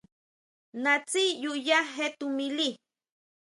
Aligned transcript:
Naʼtsi 0.83 1.21
ʼyu 1.39 1.51
ya 1.67 1.79
je 1.93 2.05
tuʼmili. 2.17 2.67